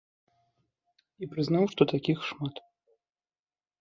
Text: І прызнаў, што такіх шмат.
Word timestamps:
І 1.21 1.29
прызнаў, 1.35 1.63
што 1.75 1.81
такіх 1.93 2.17
шмат. 2.31 2.55